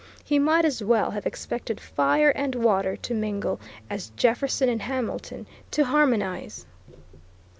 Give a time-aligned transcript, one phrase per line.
[0.23, 5.45] He might as well have expected fire and water to mingle as Jefferson and Hamilton
[5.69, 6.65] to harmonize.